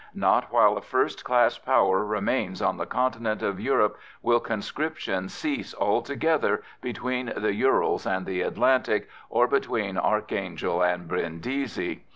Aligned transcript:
Not 0.15 0.51
while 0.51 0.77
a 0.77 0.81
first 0.81 1.23
class 1.23 1.59
power 1.59 2.03
remains 2.03 2.59
on 2.59 2.77
the 2.77 2.87
continent 2.87 3.43
of 3.43 3.59
Europe 3.59 3.99
will 4.23 4.39
conscription 4.39 5.29
cease 5.29 5.75
altogether 5.75 6.63
between 6.81 7.31
the 7.37 7.53
Urals 7.53 8.07
and 8.07 8.25
the 8.25 8.41
Atlantic, 8.41 9.07
or 9.29 9.47
between 9.47 9.99
Archangel 9.99 10.81
and 10.81 11.07
Brindisi. 11.07 12.03